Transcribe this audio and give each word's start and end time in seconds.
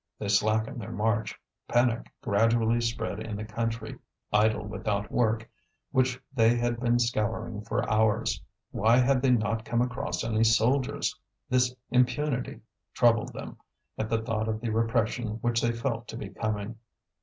They 0.17 0.29
slackened 0.29 0.81
their 0.81 0.91
march, 0.91 1.39
panic 1.67 2.11
gradually 2.23 2.81
spread 2.81 3.19
in 3.19 3.35
the 3.35 3.45
country, 3.45 3.99
idle 4.33 4.65
without 4.65 5.11
work, 5.11 5.47
which 5.91 6.19
they 6.33 6.55
had 6.57 6.79
been 6.79 6.97
scouring 6.97 7.61
for 7.61 7.87
hours. 7.87 8.41
Why 8.71 8.97
had 8.97 9.21
they 9.21 9.29
not 9.29 9.63
come 9.63 9.79
across 9.79 10.23
any 10.23 10.43
soldiers? 10.43 11.15
This 11.49 11.75
impunity 11.91 12.61
troubled 12.95 13.31
them, 13.31 13.57
at 13.95 14.09
the 14.09 14.23
thought 14.23 14.47
of 14.47 14.59
the 14.59 14.71
repression 14.71 15.33
which 15.41 15.61
they 15.61 15.71
felt 15.71 16.07
to 16.07 16.17
be 16.17 16.29
coming. 16.29 16.77